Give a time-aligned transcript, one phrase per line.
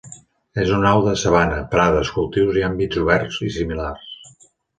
[0.61, 4.51] És una au de sabana, prades, cultius i àmbits oberts similars.